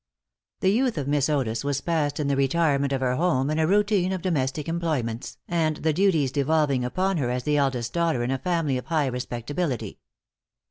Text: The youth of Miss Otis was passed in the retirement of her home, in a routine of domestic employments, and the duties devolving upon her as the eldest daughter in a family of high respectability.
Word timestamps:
The 0.61 0.71
youth 0.71 0.97
of 0.97 1.07
Miss 1.07 1.29
Otis 1.29 1.63
was 1.63 1.79
passed 1.79 2.19
in 2.19 2.27
the 2.27 2.35
retirement 2.35 2.91
of 2.91 3.01
her 3.01 3.17
home, 3.17 3.51
in 3.51 3.59
a 3.59 3.67
routine 3.67 4.11
of 4.11 4.23
domestic 4.23 4.67
employments, 4.67 5.37
and 5.47 5.75
the 5.77 5.93
duties 5.93 6.31
devolving 6.31 6.83
upon 6.83 7.17
her 7.17 7.29
as 7.29 7.43
the 7.43 7.57
eldest 7.57 7.93
daughter 7.93 8.23
in 8.23 8.31
a 8.31 8.39
family 8.39 8.79
of 8.79 8.87
high 8.87 9.05
respectability. 9.05 9.99